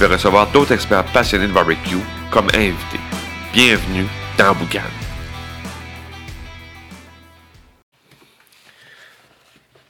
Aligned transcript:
vais 0.00 0.14
recevoir 0.14 0.50
d'autres 0.50 0.72
experts 0.72 1.04
passionnés 1.12 1.46
de 1.46 1.52
barbecue 1.52 1.98
comme 2.30 2.48
invités. 2.54 3.00
Bienvenue 3.52 4.06
dans 4.38 4.54
Boucan. 4.54 4.80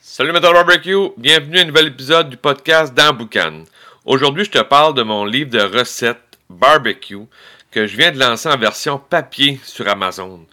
Salut 0.01 0.33
Metal 0.33 0.53
Barbecue, 0.53 1.11
bienvenue 1.17 1.59
à 1.59 1.63
un 1.63 1.67
nouvel 1.67 1.87
épisode 1.87 2.29
du 2.29 2.37
podcast 2.37 2.93
dans 2.93 3.13
Boucan. 3.13 3.63
Aujourd'hui, 4.05 4.45
je 4.45 4.51
te 4.51 4.63
parle 4.63 4.95
de 4.95 5.05
mon 5.05 5.25
livre 5.25 5.51
de 5.51 5.61
recettes 5.61 6.39
barbecue 6.49 7.27
que 7.71 7.87
je 7.87 7.97
viens 7.97 8.11
de 8.11 8.19
lancer 8.19 8.49
en 8.49 8.59
version 8.59 8.99
papier 8.99 9.61
sur 9.63 9.87
Amazon. 9.87 10.45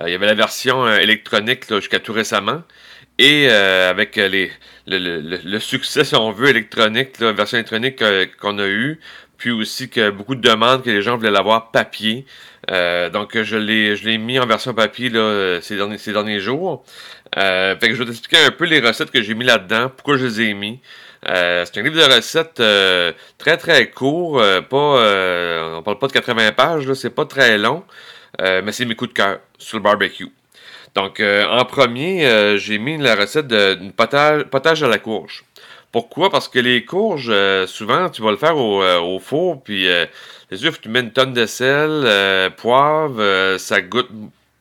Euh, 0.00 0.08
il 0.08 0.12
y 0.12 0.14
avait 0.16 0.26
la 0.26 0.34
version 0.34 0.86
euh, 0.86 0.96
électronique 0.96 1.72
jusqu'à 1.72 2.00
tout 2.00 2.12
récemment. 2.12 2.64
Et 3.18 3.46
euh, 3.48 3.90
avec 3.90 4.16
les, 4.16 4.50
le, 4.86 5.58
succès, 5.58 6.04
si 6.04 6.14
on 6.16 6.32
veut, 6.32 6.48
électronique, 6.48 7.20
la 7.20 7.32
version 7.32 7.58
électronique 7.58 8.02
qu'on 8.40 8.58
a 8.58 8.66
eu, 8.66 9.00
puis 9.36 9.50
aussi 9.50 9.88
que 9.88 10.10
beaucoup 10.10 10.34
de 10.34 10.40
demandes 10.40 10.82
que 10.82 10.90
les 10.90 11.02
gens 11.02 11.16
voulaient 11.16 11.30
l'avoir 11.30 11.70
papier. 11.70 12.26
donc 12.68 13.40
je 13.40 13.56
l'ai 13.56 13.96
je 13.96 14.04
l'ai 14.04 14.18
mis 14.18 14.38
en 14.38 14.46
version 14.46 14.74
papier 14.74 15.10
là, 15.10 15.60
ces, 15.60 15.76
derniers, 15.76 15.98
ces 15.98 16.12
derniers 16.12 16.40
jours. 16.40 16.84
fait 17.34 17.78
que 17.80 17.94
je 17.94 18.02
vais 18.02 18.06
t'expliquer 18.06 18.44
un 18.46 18.50
peu 18.50 18.64
les 18.64 18.80
recettes 18.80 19.10
que 19.10 19.22
j'ai 19.22 19.34
mis 19.34 19.44
là-dedans, 19.44 19.90
pourquoi 19.94 20.16
je 20.16 20.26
les 20.26 20.40
ai 20.42 20.54
mis. 20.54 20.80
c'est 21.24 21.78
un 21.78 21.82
livre 21.82 21.96
de 21.96 22.14
recettes 22.14 22.62
très 23.38 23.56
très 23.58 23.90
court, 23.90 24.42
pas 24.70 25.76
on 25.76 25.82
parle 25.84 25.98
pas 25.98 26.08
de 26.08 26.12
80 26.12 26.52
pages, 26.52 26.92
c'est 26.94 27.14
pas 27.14 27.26
très 27.26 27.58
long. 27.58 27.84
Euh, 28.40 28.62
mais 28.64 28.72
c'est 28.72 28.84
mes 28.84 28.94
coups 28.94 29.10
de 29.10 29.14
cœur 29.14 29.40
sur 29.58 29.78
le 29.78 29.82
barbecue. 29.82 30.28
Donc, 30.94 31.18
euh, 31.18 31.44
en 31.48 31.64
premier, 31.64 32.26
euh, 32.26 32.56
j'ai 32.56 32.78
mis 32.78 32.96
la 32.98 33.16
recette 33.16 33.48
d'une 33.48 33.92
potage, 33.92 34.82
à 34.82 34.88
la 34.88 34.98
courge. 34.98 35.44
Pourquoi? 35.90 36.30
Parce 36.30 36.48
que 36.48 36.58
les 36.58 36.84
courges, 36.84 37.32
souvent, 37.66 38.08
tu 38.08 38.22
vas 38.22 38.30
le 38.32 38.36
faire 38.36 38.56
au, 38.56 39.18
four, 39.20 39.62
puis 39.62 39.86
les 40.50 40.56
sûr, 40.56 40.78
tu 40.80 40.88
mets 40.88 41.00
une 41.00 41.12
tonne 41.12 41.32
de 41.32 41.46
sel, 41.46 42.52
poivre, 42.56 43.56
ça 43.58 43.80
goûte 43.80 44.08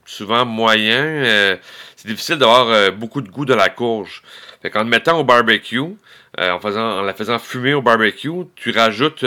souvent 0.05 0.45
moyen. 0.45 1.57
c'est 1.95 2.07
difficile 2.07 2.35
d'avoir 2.35 2.91
beaucoup 2.91 3.21
de 3.21 3.29
goût 3.29 3.45
de 3.45 3.55
la 3.55 3.69
courge. 3.69 4.21
Fait 4.61 4.69
qu'en 4.69 4.83
le 4.83 4.89
mettant 4.89 5.19
au 5.19 5.23
barbecue, 5.23 5.81
en, 6.37 6.59
faisant, 6.59 6.99
en 6.99 7.01
la 7.01 7.15
faisant 7.15 7.39
fumer 7.39 7.73
au 7.73 7.81
barbecue, 7.81 8.45
tu 8.55 8.69
rajoutes 8.69 9.25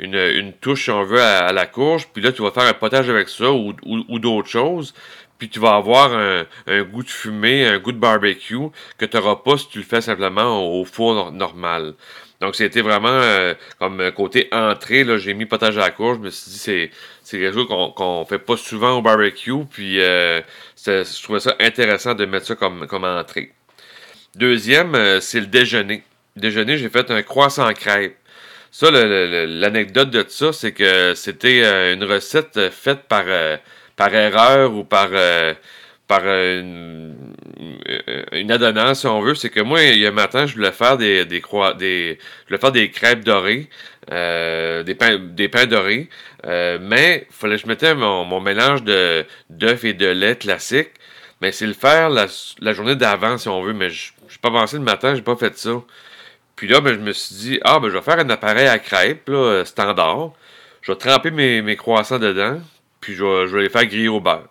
une, 0.00 0.52
touche, 0.60 0.84
si 0.84 0.90
on 0.90 1.04
veut, 1.04 1.20
à, 1.20 1.52
la 1.52 1.66
courge. 1.66 2.08
Puis 2.12 2.22
là, 2.22 2.32
tu 2.32 2.42
vas 2.42 2.50
faire 2.50 2.64
un 2.64 2.72
potage 2.72 3.08
avec 3.08 3.28
ça 3.28 3.50
ou, 3.52 4.18
d'autres 4.18 4.48
choses. 4.48 4.94
Puis 5.38 5.48
tu 5.48 5.58
vas 5.58 5.74
avoir 5.74 6.12
un, 6.12 6.82
goût 6.82 7.02
de 7.02 7.08
fumée, 7.08 7.66
un 7.66 7.78
goût 7.78 7.92
de 7.92 7.98
barbecue 7.98 8.68
que 8.98 9.06
tu 9.06 9.16
n'auras 9.16 9.36
pas 9.36 9.56
si 9.56 9.68
tu 9.68 9.78
le 9.78 9.84
fais 9.84 10.00
simplement 10.00 10.80
au, 10.80 10.84
four 10.84 11.32
normal. 11.32 11.94
Donc, 12.40 12.56
c'était 12.56 12.80
vraiment 12.80 13.08
euh, 13.10 13.54
comme 13.78 14.10
côté 14.12 14.48
entrée. 14.50 15.04
Là, 15.04 15.18
j'ai 15.18 15.34
mis 15.34 15.44
potage 15.44 15.76
à 15.76 15.80
la 15.80 15.90
courge. 15.90 16.16
Je 16.16 16.22
me 16.22 16.30
suis 16.30 16.50
dit, 16.50 16.58
c'est, 16.58 16.90
c'est 17.22 17.38
quelque 17.38 17.54
chose 17.54 17.68
qu'on, 17.68 18.20
ne 18.20 18.24
fait 18.24 18.38
pas 18.38 18.56
souvent 18.56 18.96
au 18.96 19.02
barbecue. 19.02 19.64
Puis, 19.70 20.00
euh, 20.00 20.40
je 20.86 21.22
trouvais 21.22 21.40
ça 21.40 21.54
intéressant 21.60 22.14
de 22.14 22.24
mettre 22.24 22.46
ça 22.46 22.54
comme, 22.54 22.86
comme 22.86 23.04
entrée. 23.04 23.52
Deuxième, 24.36 24.94
euh, 24.94 25.20
c'est 25.20 25.40
le 25.40 25.46
déjeuner. 25.46 26.02
Déjeuner, 26.36 26.78
j'ai 26.78 26.88
fait 26.88 27.10
un 27.10 27.22
croissant 27.22 27.70
crêpe. 27.74 28.16
Ça, 28.72 28.90
l'anecdote 28.92 30.10
de 30.10 30.24
ça, 30.28 30.52
c'est 30.52 30.72
que 30.72 31.14
c'était 31.14 31.62
euh, 31.64 31.94
une 31.94 32.04
recette 32.04 32.70
faite 32.70 33.02
par, 33.08 33.24
euh, 33.26 33.56
par 33.96 34.14
erreur 34.14 34.72
ou 34.72 34.84
par, 34.84 35.08
euh, 35.12 35.54
par 36.06 36.22
une, 36.24 37.16
adonnance, 38.48 39.00
si 39.00 39.06
on 39.08 39.20
veut. 39.22 39.34
C'est 39.34 39.50
que 39.50 39.60
moi, 39.60 39.82
il 39.82 39.98
y 39.98 40.06
a 40.06 40.10
un 40.10 40.12
matin, 40.12 40.46
je 40.46 40.54
voulais 40.54 40.70
faire 40.70 40.96
des, 40.98 41.24
des, 41.24 41.40
des, 41.78 42.18
je 42.20 42.46
voulais 42.46 42.60
faire 42.60 42.72
des 42.72 42.90
crêpes 42.90 43.24
dorées, 43.24 43.68
des, 44.08 44.94
pains, 44.96 45.18
des 45.18 45.48
pains 45.48 45.66
dorés, 45.66 46.08
mais 46.44 47.26
il 47.28 47.34
fallait 47.34 47.56
que 47.56 47.62
je 47.62 47.66
mettais 47.66 47.94
mon, 47.94 48.24
mon 48.24 48.40
mélange 48.40 48.84
d'œufs 48.84 49.84
et 49.84 49.94
de 49.94 50.06
lait 50.06 50.36
classique. 50.36 50.90
Mais 51.40 51.52
c'est 51.52 51.66
le 51.66 51.72
faire 51.74 52.10
la, 52.10 52.26
la 52.60 52.72
journée 52.72 52.96
d'avant, 52.96 53.38
si 53.38 53.48
on 53.48 53.62
veut. 53.62 53.72
Mais 53.72 53.90
je 53.90 54.12
n'ai 54.12 54.38
pas 54.42 54.50
pensé 54.50 54.76
le 54.76 54.82
matin, 54.82 55.14
j'ai 55.14 55.22
pas 55.22 55.36
fait 55.36 55.56
ça. 55.58 55.70
Puis 56.60 56.68
là, 56.68 56.82
ben, 56.82 56.92
je 56.92 56.98
me 56.98 57.14
suis 57.14 57.34
dit, 57.36 57.60
ah, 57.64 57.80
ben, 57.80 57.88
je 57.88 57.94
vais 57.94 58.02
faire 58.02 58.18
un 58.18 58.28
appareil 58.28 58.66
à 58.66 58.78
crêpes, 58.78 59.30
euh, 59.30 59.64
standard. 59.64 60.32
Je 60.82 60.92
vais 60.92 60.98
tremper 60.98 61.30
mes, 61.30 61.74
croissants 61.74 62.18
dedans, 62.18 62.60
puis 63.00 63.14
je 63.14 63.24
vais, 63.24 63.62
les 63.62 63.70
faire 63.70 63.86
griller 63.86 64.08
au 64.08 64.20
beurre. 64.20 64.50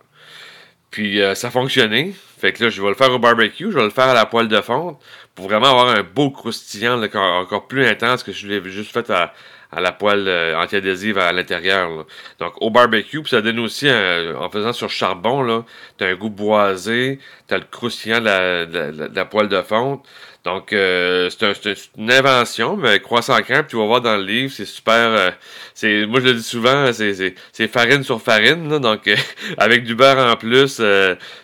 Puis 0.89 1.21
euh, 1.21 1.35
ça 1.35 1.49
a 1.49 1.51
fonctionné. 1.51 2.15
Fait 2.39 2.51
que 2.51 2.63
là, 2.63 2.71
je 2.71 2.81
vais 2.81 2.87
le 2.87 2.95
faire 2.95 3.11
au 3.11 3.19
barbecue, 3.19 3.71
je 3.71 3.77
vais 3.77 3.83
le 3.83 3.91
faire 3.91 4.07
à 4.07 4.15
la 4.15 4.25
poêle 4.25 4.47
de 4.47 4.59
fonte 4.59 4.99
pour 5.35 5.49
vraiment 5.49 5.67
avoir 5.67 5.89
un 5.89 6.01
beau 6.01 6.31
croustillant 6.31 6.99
encore, 6.99 7.67
plus 7.67 7.85
intense 7.85 8.23
que 8.23 8.31
je 8.31 8.47
l'ai 8.47 8.67
juste 8.71 8.91
fait 8.91 9.07
à, 9.11 9.31
à 9.71 9.81
la 9.81 9.91
poêle 9.91 10.27
euh, 10.27 10.57
anti-adhésive 10.57 11.17
à 11.17 11.31
l'intérieur. 11.31 12.05
Donc 12.39 12.53
au 12.61 12.69
barbecue, 12.69 13.21
ça 13.25 13.41
donne 13.41 13.59
aussi, 13.59 13.89
en 13.89 14.49
faisant 14.49 14.73
sur 14.73 14.89
charbon, 14.89 15.43
là, 15.43 15.63
as 16.01 16.05
un 16.05 16.15
goût 16.15 16.29
boisé, 16.29 17.19
tu 17.47 17.53
as 17.53 17.57
le 17.57 17.65
croustillant 17.69 18.19
de 18.19 19.09
la, 19.15 19.25
poêle 19.25 19.47
de 19.49 19.61
fonte. 19.61 20.05
Donc, 20.45 20.71
euh, 20.71 21.29
c'est 21.29 21.75
une 21.97 22.11
invention, 22.11 22.77
mais 22.77 22.99
croissant 23.01 23.39
crème, 23.41 23.65
tu 23.67 23.75
vas 23.75 23.85
voir 23.85 24.01
dans 24.01 24.15
le 24.15 24.23
livre, 24.23 24.51
c'est 24.51 24.65
super. 24.65 24.93
Euh, 24.93 25.31
c'est 25.73 26.05
Moi, 26.05 26.21
je 26.21 26.27
le 26.27 26.33
dis 26.35 26.43
souvent, 26.43 26.91
c'est 26.93 27.67
farine 27.67 28.03
sur 28.03 28.21
farine, 28.21 28.79
donc 28.79 29.07
euh, 29.07 29.15
avec 29.57 29.83
du 29.83 29.95
beurre 29.95 30.31
en 30.31 30.37
plus, 30.37 30.81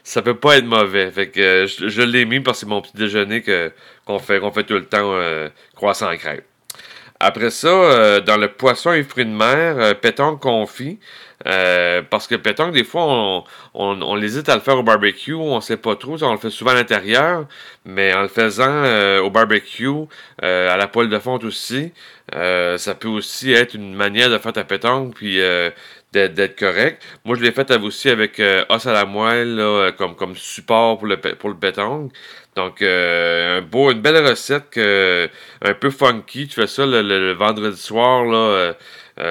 ça 0.04 0.22
peut 0.22 0.38
pas 0.38 0.58
être 0.58 0.66
mauvais. 0.66 1.12
Fait 1.12 1.28
que 1.30 1.66
je, 1.68 2.02
l'ai 2.02 2.26
mis 2.26 2.40
parce 2.40 2.60
que 2.60 2.66
c'est 2.66 2.70
mon 2.70 2.82
petit 2.82 2.96
déjeuner 2.96 3.44
qu'on 4.06 4.20
fait, 4.20 4.40
qu'on 4.40 4.52
fait 4.52 4.64
tout 4.64 4.76
le 4.76 4.86
temps 4.86 5.14
croissant 5.76 6.16
crème. 6.16 6.42
Après 7.20 7.50
ça, 7.50 8.20
dans 8.22 8.38
le 8.38 8.50
poisson 8.50 8.92
et 8.92 9.04
fruits 9.04 9.26
de 9.26 9.32
mer, 9.32 10.00
pétanque 10.00 10.42
confit. 10.42 11.00
Euh, 11.48 12.02
parce 12.10 12.28
que 12.28 12.36
pétanque, 12.36 12.74
des 12.74 12.84
fois, 12.84 13.04
on, 13.06 13.44
on, 13.74 14.22
hésite 14.22 14.50
à 14.50 14.56
le 14.56 14.62
faire 14.62 14.78
au 14.78 14.84
barbecue, 14.84 15.34
on 15.34 15.60
sait 15.62 15.78
pas 15.78 15.96
trop, 15.96 16.22
on 16.24 16.32
le 16.32 16.40
fait 16.40 16.50
souvent 16.50 16.72
à 16.72 16.74
l'intérieur, 16.76 17.46
mais 17.86 18.14
en 18.14 18.24
le 18.24 18.28
faisant 18.30 18.66
euh, 18.68 19.20
au 19.22 19.30
barbecue, 19.30 19.88
euh, 20.44 20.74
à 20.74 20.78
la 20.78 20.88
poêle 20.88 21.10
de 21.10 21.20
fonte 21.20 21.44
aussi, 21.44 21.92
ça 22.32 22.96
peut 22.96 23.08
aussi 23.08 23.52
être 23.52 23.76
une 23.76 23.94
manière 23.94 24.30
de 24.30 24.38
faire 24.38 24.54
ta 24.54 24.64
pétanque, 24.64 25.14
puis 25.16 25.40
d'être 26.16 26.58
correct. 26.58 27.04
Moi, 27.24 27.36
je 27.36 27.44
l'ai 27.44 27.52
fait 27.52 27.72
aussi 27.78 28.10
avec 28.10 28.42
os 28.70 28.86
à 28.88 28.94
la 28.94 29.06
moelle, 29.06 29.94
comme, 29.98 30.16
comme 30.16 30.36
support 30.36 30.98
pour 30.98 31.08
le, 31.08 31.18
pour 31.18 31.50
le 31.50 31.56
pétanque. 31.56 32.12
Donc, 32.56 32.82
un 32.82 33.62
beau, 33.62 33.92
une 33.92 34.02
belle 34.02 34.26
recette 34.26 34.78
un 34.78 35.74
peu 35.74 35.90
funky. 35.90 36.48
Tu 36.48 36.56
fais 36.56 36.68
ça 36.68 36.86
le, 36.86 37.34
vendredi 37.34 37.80
soir, 37.80 38.24
là, 38.26 38.74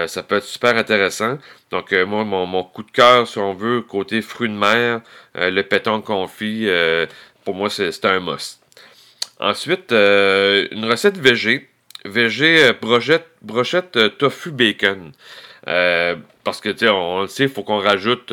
ça 0.06 0.22
peut 0.22 0.36
être 0.36 0.44
super 0.44 0.76
intéressant. 0.76 1.38
Donc, 1.74 1.92
euh, 1.92 2.06
moi, 2.06 2.22
mon, 2.22 2.62
coup 2.62 2.84
de 2.84 2.90
cœur, 2.92 3.26
si 3.26 3.36
on 3.38 3.52
veut, 3.52 3.80
côté 3.82 4.22
fruits 4.22 4.48
de 4.48 4.54
mer, 4.54 5.00
euh, 5.36 5.50
le 5.50 5.64
péton 5.64 6.00
confit, 6.02 6.68
euh, 6.68 7.04
pour 7.44 7.56
moi, 7.56 7.68
c'est 7.68 8.04
un 8.04 8.20
must. 8.20 8.60
Ensuite, 9.40 9.90
une 9.90 10.84
recette 10.84 11.18
VG. 11.18 11.68
VG 12.04 12.74
brochette, 12.80 13.26
brochette 13.42 14.18
tofu 14.18 14.52
bacon. 14.52 15.10
Parce 15.64 16.60
que, 16.60 16.68
tu 16.70 16.78
sais, 16.78 16.88
on, 16.88 17.22
le 17.22 17.28
sait, 17.28 17.44
il 17.44 17.48
faut 17.48 17.62
qu'on 17.62 17.78
rajoute... 17.78 18.32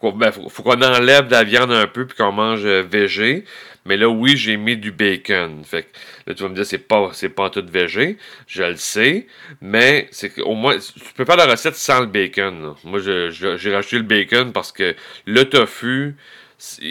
faut, 0.00 0.12
ben, 0.12 0.32
faut 0.32 0.62
qu'on 0.62 0.82
enlève 0.82 1.30
la 1.30 1.44
viande 1.44 1.72
un 1.72 1.86
peu 1.86 2.06
puis 2.06 2.16
qu'on 2.16 2.32
mange 2.32 2.64
VG. 2.64 3.44
Mais 3.84 3.96
là, 3.96 4.08
oui, 4.08 4.36
j'ai 4.36 4.56
mis 4.56 4.76
du 4.76 4.92
bacon. 4.92 5.64
Fait 5.64 5.82
que 5.82 5.88
là, 6.26 6.34
tu 6.34 6.42
vas 6.42 6.48
me 6.48 6.54
dire, 6.54 6.64
c'est 6.64 6.78
pas, 6.78 7.10
c'est 7.12 7.28
pas 7.28 7.50
tout 7.50 7.64
végé. 7.66 8.16
Je 8.46 8.62
le 8.62 8.76
sais. 8.76 9.26
Mais 9.60 10.08
c'est 10.12 10.40
au 10.42 10.54
moins, 10.54 10.78
tu 10.78 11.12
peux 11.16 11.24
faire 11.24 11.36
la 11.36 11.46
recette 11.46 11.74
sans 11.74 12.00
le 12.00 12.06
bacon. 12.06 12.74
Moi, 12.84 13.00
j'ai 13.00 13.74
rajouté 13.74 13.96
le 13.96 14.02
bacon 14.02 14.52
parce 14.52 14.70
que 14.70 14.94
le 15.26 15.44
tofu, 15.44 16.14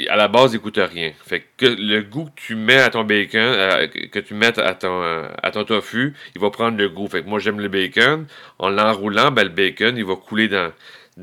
à 0.09 0.15
la 0.15 0.27
base, 0.27 0.53
il 0.53 0.59
coûte 0.59 0.79
rien. 0.79 1.12
Fait 1.25 1.45
que 1.57 1.65
le 1.65 2.01
goût 2.01 2.25
que 2.25 2.41
tu 2.41 2.56
mets 2.56 2.81
à 2.81 2.89
ton 2.89 3.03
bacon, 3.03 3.88
que 4.12 4.19
tu 4.19 4.33
mets 4.33 4.59
à 4.59 4.73
ton, 4.73 5.01
à 5.41 5.51
ton 5.51 5.63
tofu, 5.63 6.13
il 6.35 6.41
va 6.41 6.50
prendre 6.50 6.77
le 6.77 6.89
goût. 6.89 7.07
Fait 7.07 7.23
que 7.23 7.27
moi, 7.29 7.39
j'aime 7.39 7.59
le 7.59 7.69
bacon. 7.69 8.25
En 8.59 8.69
l'enroulant, 8.69 9.31
ben, 9.31 9.44
le 9.44 9.50
bacon, 9.50 9.97
il 9.97 10.06
va 10.06 10.15
couler 10.15 10.47
dans, 10.47 10.71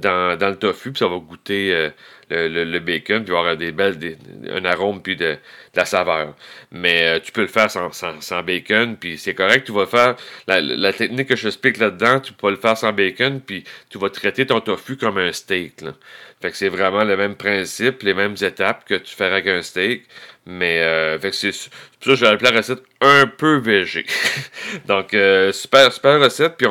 dans, 0.01 0.39
le 0.41 0.57
tofu, 0.57 0.93
puis 0.93 0.99
ça 0.99 1.09
va 1.09 1.17
goûter 1.19 1.75
euh, 1.75 1.91
le, 2.31 2.79
bacon, 2.79 3.25
puis 3.25 3.35
avoir 3.35 3.57
des 3.57 3.73
belles, 3.73 4.17
un 4.51 4.65
arôme, 4.65 5.03
puis 5.03 5.17
de, 5.17 5.37
la 5.75 5.85
saveur. 5.85 6.35
Mais 6.73 7.17
euh, 7.17 7.21
tu 7.21 7.33
peux 7.33 7.43
le 7.43 7.47
faire 7.47 7.71
sans, 7.71 7.93
sans, 7.93 8.43
bacon, 8.43 8.97
puis 8.97 9.19
c'est 9.19 9.35
correct. 9.35 9.67
Tu 9.67 9.73
vas 9.73 9.87
faire 9.87 10.17
la, 10.47 10.93
technique 10.93 11.29
que 11.29 11.37
je 11.37 11.47
explique 11.49 11.79
là-dedans, 11.79 12.21
tu 12.21 12.33
peux 12.33 12.51
le 12.51 12.57
faire 12.57 12.77
sans 12.77 12.93
bacon, 12.93 13.41
puis 13.41 13.65
tu 13.91 13.99
vas 13.99 14.11
traiter 14.11 14.47
ton 14.47 14.61
tofu 14.61 14.97
comme 14.97 15.19
un 15.19 15.33
steak. 15.33 15.81
Là. 15.83 15.93
Fait 16.41 16.51
que 16.51 16.57
c'est 16.57 16.69
vraiment 16.69 17.05
le 17.05 17.17
même 17.17 17.35
principe, 17.35 18.03
les 18.03 18.15
mêmes 18.15 18.37
étapes 18.41 18.85
que 18.85 18.95
tu 18.95 19.15
ferais 19.15 19.33
avec 19.33 19.47
un 19.49 19.63
steak. 19.63 20.05
Mais 20.47 20.81
euh, 20.81 21.19
fait 21.19 21.31
que 21.31 21.37
c'est 21.37 21.51
pour 21.51 21.61
ça 21.61 22.11
que 22.11 22.15
j'ai 22.15 22.27
appelé 22.27 22.51
la 22.51 22.57
recette 22.57 22.83
un 23.01 23.27
peu 23.27 23.57
végé. 23.59 24.05
Donc 24.87 25.15
euh, 25.15 25.53
super 25.53 25.93
super 25.93 26.21
recette. 26.21 26.57
Puis 26.57 26.67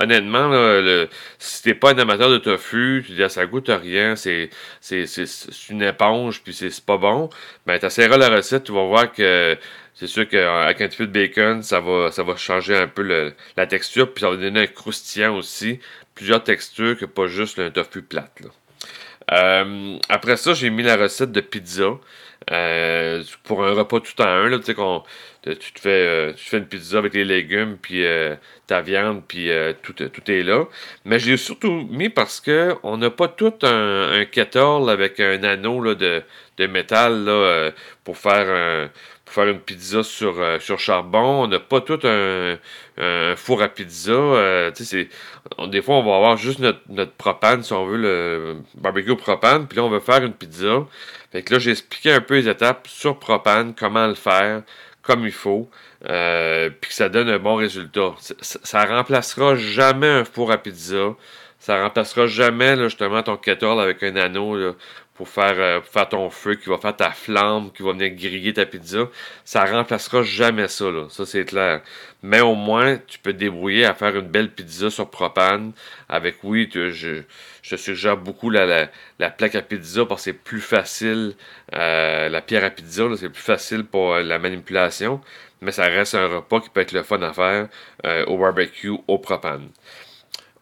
honnêtement, 0.00 0.48
là, 0.48 0.80
le, 0.80 1.08
si 1.38 1.62
t'es 1.62 1.74
pas 1.74 1.92
un 1.92 1.98
amateur 1.98 2.30
de 2.30 2.38
tofu, 2.38 3.04
tu 3.06 3.12
dis 3.12 3.22
ah, 3.22 3.28
ça 3.28 3.46
goûte 3.46 3.68
rien, 3.68 4.16
c'est 4.16 4.50
c'est 4.80 5.06
une 5.70 5.82
éponge, 5.82 6.42
puis 6.42 6.52
c'est 6.52 6.84
pas 6.84 6.98
bon. 6.98 7.30
Ben 7.66 7.78
t'essaieras 7.78 8.16
la 8.16 8.28
recette, 8.28 8.64
tu 8.64 8.72
vas 8.72 8.84
voir 8.84 9.12
que 9.12 9.56
c'est 9.98 10.06
sûr 10.06 10.28
qu'avec 10.28 10.80
un 10.80 10.88
petit 10.88 10.98
peu 10.98 11.06
de 11.08 11.12
bacon, 11.12 11.62
ça 11.62 11.80
va, 11.80 12.12
ça 12.12 12.22
va 12.22 12.36
changer 12.36 12.76
un 12.76 12.86
peu 12.86 13.02
le, 13.02 13.34
la 13.56 13.66
texture, 13.66 14.12
puis 14.12 14.20
ça 14.20 14.30
va 14.30 14.36
donner 14.36 14.60
un 14.60 14.66
croustillant 14.68 15.36
aussi. 15.36 15.80
Plusieurs 16.14 16.44
textures 16.44 16.96
que 16.96 17.04
pas 17.04 17.26
juste 17.26 17.58
un 17.58 17.70
tofu 17.70 18.02
plate. 18.02 18.42
Euh, 19.32 19.98
après 20.08 20.36
ça, 20.36 20.54
j'ai 20.54 20.70
mis 20.70 20.82
la 20.82 20.96
recette 20.96 21.32
de 21.32 21.40
pizza. 21.40 21.98
Euh, 22.50 23.22
pour 23.44 23.64
un 23.64 23.72
repas 23.72 24.00
tout 24.00 24.22
en 24.22 24.26
un, 24.26 24.48
là, 24.48 24.58
tu 24.58 24.72
te 24.72 25.80
fais, 25.80 25.88
euh, 25.88 26.32
tu 26.32 26.48
fais 26.48 26.58
une 26.58 26.66
pizza 26.66 26.96
avec 26.96 27.12
les 27.12 27.24
légumes, 27.24 27.76
puis 27.80 28.04
ta 28.66 28.80
viande, 28.80 29.22
puis 29.26 29.50
tout, 29.82 29.92
tout 29.92 30.30
est 30.30 30.42
là. 30.42 30.64
Mais 31.04 31.18
je 31.18 31.30
l'ai 31.30 31.36
surtout 31.36 31.86
mis 31.90 32.08
parce 32.08 32.40
que 32.40 32.74
on 32.82 32.96
n'a 32.96 33.10
pas 33.10 33.28
tout 33.28 33.52
un, 33.62 34.20
un 34.20 34.24
kettle 34.24 34.88
avec 34.88 35.20
un 35.20 35.42
anneau 35.42 35.82
là, 35.82 35.94
de, 35.94 36.22
de 36.56 36.66
métal 36.66 37.24
là, 37.24 37.70
pour 38.04 38.16
faire 38.16 38.48
un 38.48 38.90
pour 39.28 39.34
faire 39.34 39.52
une 39.52 39.60
pizza 39.60 40.02
sur, 40.02 40.40
euh, 40.40 40.58
sur 40.58 40.78
charbon. 40.78 41.42
On 41.44 41.46
n'a 41.48 41.60
pas 41.60 41.82
tout 41.82 42.00
un, 42.04 42.56
four 43.36 43.62
à 43.62 43.68
pizza. 43.68 44.12
Euh, 44.12 44.70
des 45.68 45.82
fois, 45.82 45.96
on 45.96 46.02
va 46.02 46.16
avoir 46.16 46.36
juste 46.38 46.60
notre, 46.60 47.12
propane, 47.12 47.62
si 47.62 47.72
on 47.74 47.84
veut, 47.84 47.98
le 47.98 48.56
barbecue 48.74 49.14
propane. 49.16 49.66
Puis 49.68 49.76
là, 49.76 49.84
on 49.84 49.90
veut 49.90 50.00
faire 50.00 50.24
une 50.24 50.32
pizza. 50.32 50.86
Fait 51.30 51.42
que 51.42 51.52
là, 51.52 51.58
j'ai 51.58 51.72
expliqué 51.72 52.10
un 52.12 52.22
peu 52.22 52.36
les 52.36 52.48
étapes 52.48 52.88
sur 52.88 53.18
propane, 53.18 53.74
comment 53.74 54.06
le 54.06 54.14
faire, 54.14 54.62
comme 55.02 55.26
il 55.26 55.32
faut. 55.32 55.68
Euh, 56.08 56.70
puis 56.80 56.88
que 56.88 56.94
ça 56.94 57.10
donne 57.10 57.28
un 57.28 57.38
bon 57.38 57.56
résultat. 57.56 58.14
Ça, 58.40 58.86
ne 58.86 58.90
remplacera 58.90 59.56
jamais 59.56 60.08
un 60.08 60.24
four 60.24 60.50
à 60.52 60.56
pizza. 60.56 61.14
Ça 61.58 61.82
remplacera 61.82 62.26
jamais 62.26 62.76
justement 62.76 63.22
ton 63.22 63.36
kettle 63.36 63.80
avec 63.80 64.02
un 64.02 64.16
anneau 64.16 64.74
pour 65.18 65.28
faire, 65.28 65.58
euh, 65.58 65.80
faire 65.82 66.08
ton 66.08 66.30
feu, 66.30 66.54
qui 66.54 66.68
va 66.70 66.78
faire 66.78 66.94
ta 66.94 67.10
flamme, 67.10 67.72
qui 67.72 67.82
va 67.82 67.90
venir 67.90 68.10
griller 68.10 68.52
ta 68.52 68.64
pizza. 68.64 69.08
Ça 69.44 69.64
remplacera 69.64 70.22
jamais 70.22 70.68
ça, 70.68 70.92
là. 70.92 71.08
Ça, 71.10 71.26
c'est 71.26 71.44
clair. 71.44 71.82
Mais 72.22 72.40
au 72.40 72.54
moins, 72.54 72.98
tu 73.04 73.18
peux 73.18 73.32
te 73.32 73.38
débrouiller 73.38 73.84
à 73.84 73.94
faire 73.94 74.14
une 74.16 74.28
belle 74.28 74.48
pizza 74.52 74.90
sur 74.90 75.10
propane. 75.10 75.72
Avec, 76.08 76.36
oui, 76.44 76.70
je, 76.72 77.22
je 77.62 77.76
suggère 77.76 78.16
beaucoup 78.16 78.48
la, 78.48 78.88
la, 79.18 79.30
plaque 79.30 79.56
à 79.56 79.62
pizza 79.62 80.06
parce 80.06 80.20
que 80.20 80.24
c'est 80.26 80.34
plus 80.34 80.60
facile. 80.60 81.34
Euh, 81.74 82.28
la 82.28 82.40
pierre 82.40 82.62
à 82.62 82.70
pizza, 82.70 83.04
c'est 83.16 83.28
plus 83.28 83.42
facile 83.42 83.84
pour 83.84 84.14
euh, 84.14 84.22
la 84.22 84.38
manipulation. 84.38 85.20
Mais 85.62 85.72
ça 85.72 85.86
reste 85.86 86.14
un 86.14 86.28
repas 86.28 86.60
qui 86.60 86.70
peut 86.70 86.80
être 86.80 86.92
le 86.92 87.02
fun 87.02 87.20
à 87.22 87.32
faire 87.32 87.68
au 88.28 88.38
barbecue, 88.38 88.92
au 89.08 89.18
propane. 89.18 89.68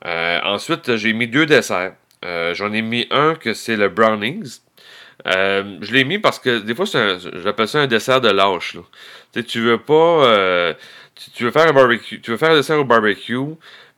Ensuite, 0.05 0.97
j'ai 0.97 1.13
mis 1.13 1.29
deux 1.29 1.47
desserts. 1.47 1.93
Euh, 2.25 2.55
j'en 2.55 2.73
ai 2.73 2.83
mis 2.83 3.07
un 3.11 3.35
que 3.35 3.55
c'est 3.55 3.77
le 3.77 3.89
Brownings. 3.89 4.59
Euh, 5.27 5.79
je 5.81 5.93
l'ai 5.93 6.05
mis 6.05 6.19
parce 6.19 6.39
que 6.39 6.59
des 6.59 6.75
fois, 6.75 6.87
j'appelle 7.43 7.69
ça 7.69 7.81
un 7.81 7.87
dessert 7.87 8.21
de 8.21 8.29
lâche. 8.29 8.77
Tu, 9.47 9.61
veux 9.61 9.79
pas. 9.79 9.95
Euh, 10.27 10.75
tu, 11.35 11.45
veux 11.45 11.51
faire 11.51 11.69
un 11.69 11.73
barbecue. 11.73 12.21
Tu 12.21 12.31
veux 12.31 12.37
faire 12.37 12.53
un 12.53 12.57
dessert 12.57 12.79
au 12.79 12.85
barbecue. 12.85 13.39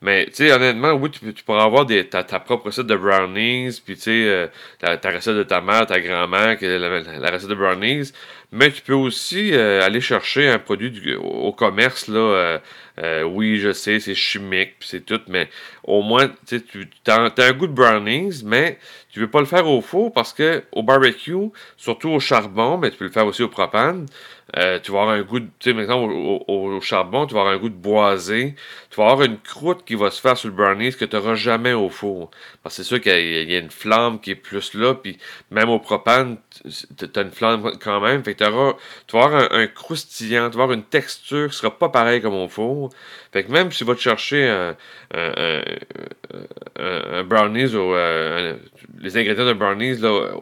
Mais, 0.01 0.29
honnêtement, 0.41 0.93
oui, 0.93 1.11
tu, 1.11 1.43
pourras 1.45 1.65
avoir 1.65 1.85
des, 1.85 2.07
ta, 2.07 2.23
propre 2.23 2.67
recette 2.67 2.87
de 2.87 2.95
brownies, 2.95 3.83
puis, 3.85 3.97
tu 3.97 4.03
sais, 4.03 4.51
ta, 4.79 5.11
recette 5.11 5.35
de 5.35 5.43
ta 5.43 5.61
mère, 5.61 5.87
ta 5.87 5.99
grand-mère, 5.99 6.57
la, 6.61 7.19
la, 7.19 7.31
recette 7.33 7.49
de 7.49 7.55
brownies. 7.57 8.13
Mais 8.53 8.71
tu 8.71 8.81
peux 8.83 8.95
aussi 8.95 9.53
aller 9.55 10.01
chercher 10.01 10.49
un 10.49 10.61
produit 10.61 11.17
au, 11.17 11.53
commerce, 11.53 12.07
là, 12.07 12.61
euh, 12.99 13.23
oui, 13.23 13.59
je 13.59 13.73
sais, 13.73 14.01
c'est 14.01 14.15
chimique, 14.15 14.75
c'est 14.81 15.05
tout, 15.05 15.21
mais 15.29 15.49
au 15.85 16.03
moins, 16.03 16.31
tu 16.47 16.61
as, 17.07 17.31
un 17.39 17.53
goût 17.53 17.67
de 17.67 17.73
brownies, 17.73 18.43
mais 18.45 18.79
tu 19.11 19.21
veux 19.21 19.31
pas 19.31 19.41
le 19.41 19.47
faire 19.47 19.67
au 19.67 19.81
four 19.81 20.13
parce 20.13 20.33
que 20.33 20.65
au 20.73 20.83
barbecue, 20.83 21.51
surtout 21.77 22.11
au 22.11 22.21
charbon, 22.21 22.79
mais 22.79 22.91
tu 22.91 22.97
peux 22.97 23.05
le 23.05 23.11
faire 23.11 23.27
aussi 23.27 23.43
au 23.43 23.49
propane, 23.49 24.07
euh, 24.57 24.79
tu 24.81 24.93
vas 24.93 25.03
avoir 25.03 25.15
un 25.15 25.23
goût, 25.23 25.41
tu 25.41 25.47
sais, 25.61 25.73
maintenant 25.75 26.03
au, 26.05 26.81
charbon, 26.81 27.27
tu 27.27 27.35
vas 27.35 27.41
avoir 27.41 27.55
un 27.55 27.59
goût 27.59 27.69
de 27.69 27.75
boisé, 27.75 28.55
tu 28.91 28.97
vas 28.97 29.11
avoir 29.11 29.27
une 29.27 29.39
croûte 29.39 29.85
qui 29.85 29.95
va 29.95 30.11
se 30.11 30.21
faire 30.21 30.39
sur 30.39 30.49
le 30.49 30.55
brownies 30.55 30.95
que 30.95 31.05
tu 31.05 31.17
n'auras 31.17 31.35
jamais 31.35 31.75
au 31.75 31.91
four. 31.91 32.31
Parce 32.63 32.77
que 32.77 32.83
c'est 32.83 32.89
sûr 32.89 33.01
qu'il 33.01 33.51
y, 33.51 33.55
a 33.55 33.59
une 33.59 33.71
flamme 33.71 34.21
qui 34.21 34.31
est 34.31 34.35
plus 34.35 34.73
là, 34.75 34.95
puis 34.95 35.19
même 35.51 35.69
au 35.69 35.79
propane, 35.79 36.39
tu 36.63 37.07
as 37.15 37.21
une 37.21 37.31
flamme 37.31 37.73
quand 37.83 38.01
même, 38.01 38.25
fait 38.25 38.35
que 38.35 38.45
tu 38.45 38.51
vas 39.17 39.25
avoir 39.25 39.53
un, 39.53 39.67
croustillant, 39.67 40.49
tu 40.51 40.57
vas 40.57 40.65
avoir 40.65 40.79
une 40.79 40.85
texture 40.85 41.51
qui 41.51 41.57
sera 41.57 41.77
pas 41.77 41.91
pareille 41.91 42.23
comme 42.23 42.35
au 42.35 42.49
four. 42.49 42.88
Fait 43.33 43.45
que 43.45 43.53
même 43.53 43.71
si 43.73 43.79
tu 43.79 43.85
vas 43.85 43.95
te 43.95 44.01
chercher 44.01 44.49
un, 44.49 44.77
brownies 47.25 47.75
ou 47.75 47.95
euh, 47.95 48.57
les 49.01 49.17
ingrédients 49.17 49.47
de 49.47 49.53
brownies 49.53 49.99
là, 49.99 50.33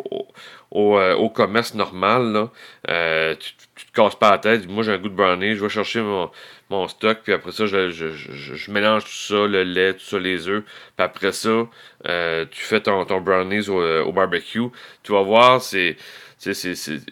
au, 0.70 0.98
euh, 0.98 1.14
au, 1.14 1.31
commerce 1.31 1.75
normal, 1.75 2.32
là, 2.32 2.50
euh, 2.90 3.34
tu, 3.34 3.52
tu, 3.76 3.87
te 3.87 3.93
casses 3.93 4.16
pas 4.16 4.32
la 4.32 4.38
tête. 4.38 4.69
Moi, 4.69 4.82
j'ai 4.82 4.93
un 4.93 4.98
goût 4.98 5.08
de 5.08 5.14
brownies, 5.14 5.56
je 5.56 5.62
vais 5.62 5.69
chercher 5.69 6.00
mon, 6.00 6.31
mon 6.70 6.88
stock, 6.88 7.19
puis 7.22 7.32
après 7.32 7.52
ça, 7.52 7.66
je, 7.66 7.90
je, 7.90 8.08
je, 8.10 8.70
mélange 8.70 9.04
tout 9.04 9.10
ça, 9.10 9.46
le 9.46 9.62
lait, 9.62 9.94
tout 9.94 10.04
ça, 10.04 10.19
les 10.19 10.49
œufs. 10.49 10.64
Puis 10.64 11.04
après 11.04 11.32
ça, 11.32 11.66
tu 12.04 12.60
fais 12.60 12.81
ton, 12.81 13.04
ton 13.04 13.20
brownies 13.20 13.69
au, 13.69 14.12
barbecue. 14.12 14.69
Tu 15.02 15.12
vas 15.12 15.22
voir, 15.22 15.62
c'est, 15.62 15.96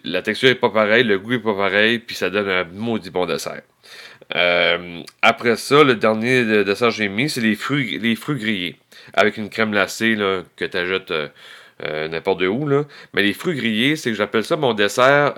la 0.03 0.21
texture 0.21 0.49
est 0.49 0.55
pas 0.55 0.69
pareille, 0.69 1.03
le 1.03 1.17
goût 1.17 1.33
est 1.33 1.39
pas 1.39 1.55
pareil, 1.55 1.99
puis 1.99 2.15
ça 2.15 2.29
donne 2.29 2.49
un 2.49 2.65
maudit 2.65 3.09
bon 3.09 3.25
dessert. 3.25 3.61
Euh, 4.33 5.03
après 5.21 5.55
ça, 5.55 5.83
le 5.83 5.95
dernier 5.95 6.63
dessert 6.63 6.89
que 6.89 6.95
j'ai 6.95 7.09
mis, 7.09 7.29
c'est 7.29 7.41
les 7.41 7.55
fruits, 7.55 7.99
grillés. 7.99 8.77
Avec 9.13 9.37
une 9.37 9.49
crème 9.49 9.71
glacée 9.71 10.15
là, 10.15 10.41
que 10.55 10.65
tu 10.65 10.77
ajoutes 10.77 11.11
euh, 11.11 11.27
euh, 11.85 12.07
n'importe 12.07 12.41
où. 12.41 12.67
Mais 13.13 13.21
les 13.21 13.33
fruits 13.33 13.55
grillés, 13.55 13.95
c'est 13.95 14.09
que 14.09 14.15
j'appelle 14.15 14.43
ça 14.43 14.55
mon 14.55 14.73
dessert, 14.73 15.35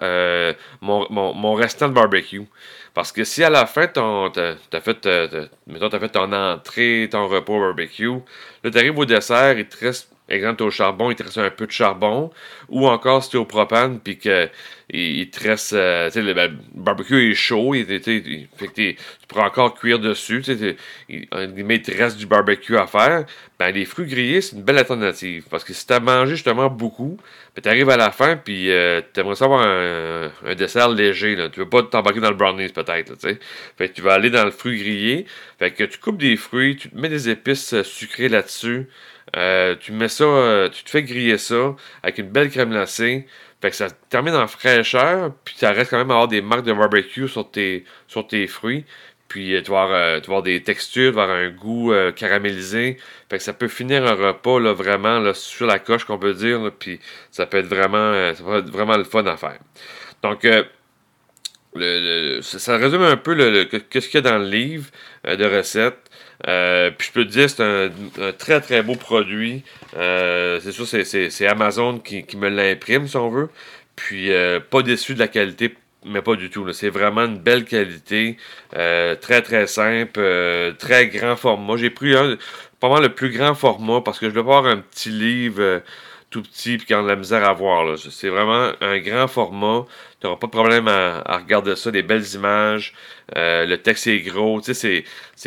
mon, 0.82 1.06
mon, 1.10 1.54
restant 1.54 1.90
de 1.90 1.94
barbecue. 1.94 2.44
Parce 2.94 3.12
que 3.12 3.24
si 3.24 3.44
à 3.44 3.50
la 3.50 3.66
fin, 3.66 3.88
tu 3.88 4.00
as, 4.00 4.82
fait, 4.82 5.04
fait 5.04 6.10
ton 6.10 6.34
entrée, 6.34 7.10
ton 7.12 7.28
repas 7.28 7.60
barbecue, 7.60 8.10
là, 8.64 8.72
tu 8.72 8.78
arrives 8.78 8.98
au 8.98 9.06
dessert, 9.06 9.58
il 9.58 9.68
te 9.68 9.86
reste 9.86 10.10
exemple, 10.36 10.64
au 10.64 10.72
charbon, 10.72 11.12
il 11.12 11.16
te 11.16 11.24
reste 11.24 11.38
un 11.38 11.50
peu 11.50 11.68
de 11.68 11.72
charbon, 11.72 12.32
ou 12.70 12.88
encore 12.88 13.24
si 13.24 13.32
tu 13.32 13.38
es 13.38 13.40
au 13.40 13.46
propane, 13.46 14.00
puis 14.00 14.18
que 14.18 14.50
il, 14.90 15.30
te 15.30 15.44
reste, 15.44 15.74
euh, 15.74 16.10
ben, 16.16 16.52
le, 16.52 16.58
barbecue 16.74 17.32
est 17.32 17.34
chaud, 17.34 17.76
il, 17.76 17.86
fait 17.86 18.00
tu 18.74 18.96
pourras 19.28 19.48
encore 19.48 19.74
cuire 19.74 20.00
dessus, 20.00 20.42
tu 20.42 20.58
sais, 20.58 20.78
il, 21.10 21.28
te 21.28 21.98
reste 21.98 22.18
du 22.18 22.26
barbecue 22.26 22.78
à 22.78 22.88
faire, 22.88 23.26
ben 23.60 23.72
les 23.72 23.84
fruits 23.84 24.06
grillés, 24.06 24.40
c'est 24.40 24.56
une 24.56 24.64
belle 24.64 24.78
alternative, 24.78 25.46
parce 25.50 25.66
que 25.66 25.74
si 25.74 25.86
tu 25.86 25.92
as 25.92 26.00
mangé 26.00 26.36
justement 26.36 26.70
beaucoup, 26.70 27.18
ben 27.54 27.62
tu 27.62 27.68
arrives 27.68 27.90
à 27.90 27.98
la 27.98 28.12
fin, 28.12 28.38
puis 28.38 28.72
euh, 28.72 29.02
tu 29.14 29.20
aimerais 29.20 29.36
savoir 29.36 29.68
un, 29.68 30.56
dessert 30.56 30.88
léger, 30.88 31.36
là. 31.36 31.50
tu 31.50 31.60
veux 31.60 31.70
pas 31.70 31.84
t'embarquer 31.84 32.22
dans 32.22 32.30
le 32.30 32.38
brownies 32.38 32.70
peut-être, 32.70 33.18
tu 33.18 33.38
fait 33.78 33.90
que 33.90 33.94
tu 33.94 34.02
vas 34.02 34.14
aller 34.14 34.30
dans 34.30 34.46
le 34.46 34.52
fruit 34.52 34.78
grillé, 34.78 35.26
fait 35.60 35.72
que 35.72 35.84
tu 35.84 35.98
coupes 35.98 36.18
des 36.18 36.38
fruits, 36.38 36.78
tu 36.78 36.90
mets 36.94 37.10
des 37.10 37.28
épices 37.28 37.74
euh, 37.74 37.84
sucrées 37.84 38.30
là-dessus, 38.30 38.88
euh, 39.36 39.76
tu 39.80 39.92
mets 39.92 40.08
ça, 40.08 40.24
euh, 40.24 40.70
tu 40.70 40.84
te 40.84 40.90
fais 40.90 41.04
griller 41.04 41.38
ça 41.38 41.76
avec 42.04 42.18
une 42.20 42.30
belle 42.30 42.50
crème 42.50 42.70
glacée. 42.70 43.28
Fait 43.62 43.72
que 43.72 43.76
ça 43.76 43.90
termine 44.10 44.36
en 44.36 44.48
fraîcheur, 44.48 45.34
puis 45.44 45.56
ça 45.58 45.72
reste 45.72 45.90
quand 45.90 45.98
même 45.98 46.12
à 46.12 46.14
avoir 46.14 46.28
des 46.28 46.42
marques 46.42 46.66
de 46.66 46.74
barbecue 46.74 47.28
sur 47.28 47.50
tes, 47.50 47.86
sur 48.08 48.28
tes 48.28 48.48
fruits. 48.48 48.86
Puis 49.28 49.56
euh, 49.56 49.62
tu 49.62 49.72
vas, 49.72 49.84
avoir, 49.84 50.44
des 50.44 50.64
textures, 50.64 51.12
tu 51.12 51.16
vas 51.16 51.24
avoir 51.24 51.38
un 51.38 51.50
goût 51.50 51.92
caramélisé. 52.16 52.98
Fait 53.30 53.38
que 53.38 53.44
ça 53.44 53.54
peut 53.54 53.68
finir 53.68 54.06
un 54.06 54.14
repas 54.14 54.60
là, 54.60 54.74
vraiment 54.74 55.20
là, 55.20 55.34
sur 55.34 55.68
la 55.68 55.80
coche 55.80 56.06
qu'on 56.06 56.20
peut 56.20 56.34
dire. 56.34 56.72
puis 56.80 57.00
ça 57.32 57.46
peut 57.46 57.58
être 57.58 57.68
vraiment, 57.68 58.34
ça 58.34 58.44
peut 58.44 58.58
être 58.60 58.70
vraiment 58.70 58.98
le 58.98 59.04
fun 59.04 59.26
à 59.26 59.38
faire. 59.38 59.60
Donc 60.24 60.48
ça 62.42 62.78
résume 62.78 63.04
un 63.04 63.18
peu 63.18 63.36
ce 63.36 64.00
qu'il 64.00 64.14
y 64.14 64.18
a 64.18 64.22
dans 64.22 64.38
le 64.38 64.50
livre 64.50 64.86
de 65.26 65.46
recettes. 65.46 66.08
Euh, 66.48 66.92
puis 66.92 67.08
je 67.08 67.14
peux 67.14 67.26
te 67.26 67.32
dire, 67.32 67.50
c'est 67.50 67.64
un, 67.64 67.90
très 68.38 68.62
très 68.62 68.84
beau 68.84 68.96
produit. 68.96 69.64
Euh, 69.96 70.60
c'est 70.62 70.72
sûr, 70.72 70.86
c'est 70.88 71.48
Amazon 71.48 72.00
qui, 72.00 72.26
me 72.38 72.50
l'imprime, 72.50 73.08
si 73.08 73.18
on 73.18 73.30
veut. 73.30 73.50
Puis 73.96 74.32
euh, 74.32 74.60
pas 74.60 74.84
déçu 74.84 75.16
de 75.16 75.20
la 75.20 75.28
qualité, 75.28 75.76
mais 76.06 76.22
pas 76.22 76.36
du 76.36 76.50
tout. 76.50 76.72
C'est 76.74 76.90
vraiment 76.90 77.26
une 77.26 77.40
belle 77.40 77.66
qualité. 77.66 78.38
très 78.72 79.42
très 79.42 79.68
simple. 79.68 80.22
très 80.78 81.08
grand 81.08 81.36
format. 81.36 81.78
J'ai 81.78 81.90
pris 81.90 82.16
un, 82.16 82.38
pas 82.80 82.90
mal 82.90 83.02
le 83.04 83.10
plus 83.10 83.32
grand 83.32 83.56
format 83.56 84.02
parce 84.02 84.20
que 84.20 84.28
je 84.30 84.34
vais 84.34 84.42
avoir 84.42 84.66
un 84.66 84.78
petit 84.78 85.10
livre 85.10 85.82
tout 86.30 86.42
petits 86.42 86.78
puis 86.78 86.88
qui 86.88 86.94
ont 86.94 87.04
de 87.04 87.08
la 87.08 87.16
misère 87.16 87.44
à 87.48 87.54
voir. 87.54 87.98
C'est 87.98 88.30
vraiment 88.30 88.72
un 88.82 89.00
grand 89.00 89.28
format. 89.28 89.86
Tu 90.20 90.26
n'auras 90.26 90.40
pas 90.40 90.48
de 90.48 90.52
problème 90.52 90.88
à, 90.88 91.38
regarder 91.38 91.76
ça, 91.76 91.92
des 91.92 92.02
belles 92.02 92.26
images. 92.34 92.94
Euh, 93.36 93.68
le 93.68 93.78
texte 93.78 94.08
est 94.08 94.22
gros. 94.22 94.60
C'est 94.64 95.04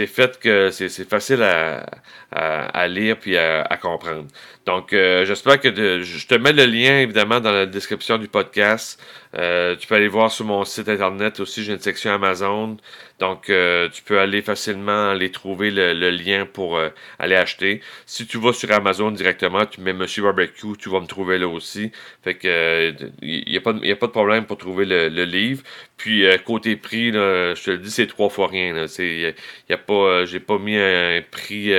fait 0.06 0.38
que 0.38 0.70
c'est 0.70 1.08
facile 1.08 1.42
à, 1.42 1.86
à, 2.30 2.86
lire 2.86 3.18
puis 3.18 3.36
à, 3.36 3.76
comprendre. 3.82 4.26
Donc, 4.66 4.92
euh, 4.92 5.24
j'espère 5.24 5.60
que 5.60 6.02
je 6.02 6.26
te 6.26 6.34
mets 6.36 6.52
le 6.52 6.66
lien 6.66 7.00
évidemment 7.00 7.40
dans 7.40 7.50
la 7.50 7.66
description 7.66 8.16
du 8.18 8.28
podcast. 8.28 9.02
Euh, 9.36 9.74
tu 9.74 9.88
peux 9.88 9.96
aller 9.96 10.08
voir 10.08 10.30
sur 10.30 10.44
mon 10.44 10.64
site 10.64 10.88
internet 10.88 11.40
aussi, 11.40 11.64
j'ai 11.64 11.72
une 11.72 11.80
section 11.80 12.12
Amazon. 12.12 12.76
Donc, 13.18 13.46
tu 13.46 14.02
peux 14.04 14.20
aller 14.20 14.40
facilement 14.40 15.10
aller 15.10 15.32
trouver 15.32 15.72
le, 15.72 16.10
lien 16.10 16.46
pour 16.46 16.80
aller 17.18 17.34
acheter. 17.34 17.80
Si 18.06 18.26
tu 18.26 18.38
vas 18.38 18.52
sur 18.52 18.70
Amazon 18.70 19.10
directement, 19.10 19.66
tu 19.66 19.80
mets 19.80 19.92
Monsieur 19.92 20.22
Barbecue, 20.22 20.69
tu 20.76 20.88
vas 20.90 21.00
me 21.00 21.06
trouver 21.06 21.38
là 21.38 21.48
aussi. 21.48 21.92
Fait 22.22 22.34
que 22.34 22.94
il 23.22 23.44
n'y 23.48 23.56
a, 23.56 23.60
pas, 23.60 23.72
de 23.72 24.12
problème 24.12 24.46
pour 24.46 24.58
trouver 24.58 24.84
le, 24.84 25.24
livre. 25.24 25.62
Puis 25.96 26.24
côté 26.44 26.76
prix, 26.76 27.12
je 27.12 27.62
te 27.62 27.70
le 27.70 27.78
dis, 27.78 27.90
c'est 27.90 28.06
trois 28.06 28.28
fois 28.28 28.48
rien. 28.48 28.86
Il 28.98 29.34
y 29.68 29.72
a, 29.72 29.78
pas, 29.78 30.24
j'ai 30.24 30.40
pas 30.40 30.58
mis 30.58 30.76
un 30.76 31.22
prix 31.30 31.72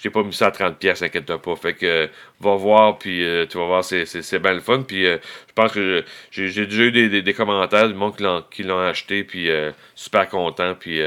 je 0.00 0.08
t'ai 0.08 0.10
pas 0.10 0.22
mis 0.22 0.32
ça 0.32 0.46
à 0.46 0.50
30 0.50 0.78
pièces, 0.78 1.02
inquiète 1.02 1.26
pas. 1.26 1.56
Fait 1.56 1.74
que 1.74 2.08
va 2.40 2.54
voir, 2.56 2.96
puis 2.96 3.22
euh, 3.22 3.44
tu 3.44 3.58
vas 3.58 3.66
voir, 3.66 3.84
c'est, 3.84 4.38
bien 4.38 4.54
le 4.54 4.60
fun. 4.60 4.80
Puis 4.80 5.04
euh, 5.04 5.18
je 5.48 5.52
pense 5.52 5.72
que 5.72 6.02
j'ai, 6.30 6.48
déjà 6.48 6.84
eu 6.84 7.22
des, 7.22 7.34
commentaires 7.34 7.86
du 7.86 7.92
monde 7.92 8.14
qui 8.50 8.62
l'ont, 8.62 8.80
acheté, 8.80 9.24
puis 9.24 9.50
euh, 9.50 9.72
super 9.94 10.26
content, 10.30 10.74
puis 10.74 11.00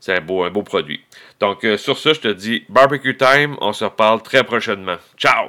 c'est 0.00 0.18
un 0.18 0.20
beau, 0.20 0.44
un 0.44 0.50
beau 0.50 0.62
produit. 0.62 1.00
Donc 1.40 1.66
sur 1.78 1.96
ça, 1.96 2.12
je 2.12 2.20
te 2.20 2.28
dis 2.28 2.64
barbecue 2.68 3.16
time, 3.16 3.56
on 3.62 3.72
se 3.72 3.84
reparle 3.84 4.22
très 4.22 4.44
prochainement. 4.44 4.96
Ciao! 5.16 5.48